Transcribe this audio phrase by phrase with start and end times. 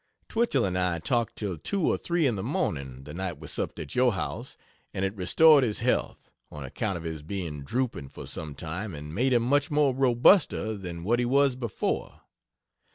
[0.29, 3.77] Twichell and I talked till 2 or 3 in the morning, the night we supped
[3.77, 4.57] at your house
[4.95, 9.13] and it restored his health, on account of his being drooping for some time and
[9.13, 12.21] made him much more robuster than what he was before.